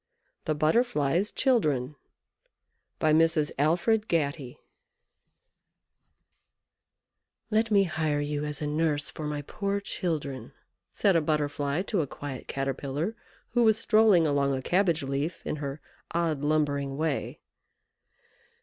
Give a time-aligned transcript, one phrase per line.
[0.45, 1.95] THE BUTTERFLY'S CHILDREN
[2.97, 3.51] By Mrs.
[3.59, 4.57] Alfred Gatty
[7.51, 10.53] "Let me hire you as a nurse for my poor children,"
[10.91, 13.15] said a Butterfly to a quiet Caterpillar,
[13.49, 15.79] who was strolling along a cabbage leaf in her
[16.15, 17.39] odd lumbering way.